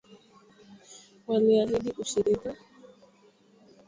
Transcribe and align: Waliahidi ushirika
Waliahidi 1.27 1.91
ushirika 2.03 2.49